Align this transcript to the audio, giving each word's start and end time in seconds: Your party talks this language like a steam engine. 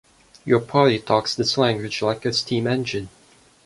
Your 0.45 0.61
party 0.61 0.97
talks 0.97 1.35
this 1.35 1.59
language 1.59 2.01
like 2.01 2.25
a 2.25 2.33
steam 2.33 2.65
engine. 2.65 3.09